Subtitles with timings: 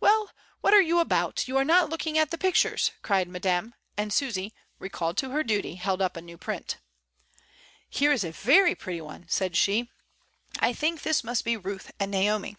[0.00, 0.30] "Well,
[0.62, 1.46] what are you about?
[1.46, 5.74] you are not looking at the pictures!" cried Madame; and Susy, recalled to her duty,
[5.74, 6.78] held up a new print.
[6.78, 7.82] THE ATELIER.
[7.90, 9.90] 8 1 "Here is a very pretty one," said she.
[10.58, 12.56] "I think this must be Ruth and Naomi."